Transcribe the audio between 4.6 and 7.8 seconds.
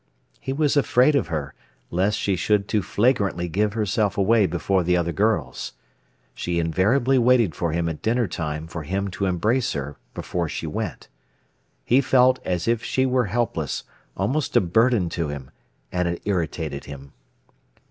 the other girls. She invariably waited for